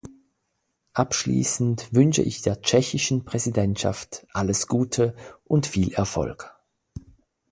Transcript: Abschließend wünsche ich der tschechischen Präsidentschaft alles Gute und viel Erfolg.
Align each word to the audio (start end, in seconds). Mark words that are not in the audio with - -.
Abschließend 0.93 1.93
wünsche 1.93 2.23
ich 2.23 2.41
der 2.41 2.59
tschechischen 2.63 3.23
Präsidentschaft 3.23 4.25
alles 4.33 4.65
Gute 4.65 5.15
und 5.43 5.67
viel 5.67 5.93
Erfolg. 5.93 6.55